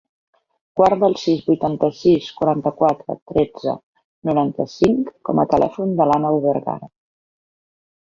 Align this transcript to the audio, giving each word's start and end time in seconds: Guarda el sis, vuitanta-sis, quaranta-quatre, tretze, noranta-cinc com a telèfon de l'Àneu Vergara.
Guarda 0.79 1.09
el 1.11 1.17
sis, 1.23 1.43
vuitanta-sis, 1.49 2.31
quaranta-quatre, 2.39 3.19
tretze, 3.33 3.77
noranta-cinc 4.31 5.15
com 5.31 5.45
a 5.45 5.49
telèfon 5.57 5.97
de 6.03 6.13
l'Àneu 6.13 6.45
Vergara. 6.51 6.95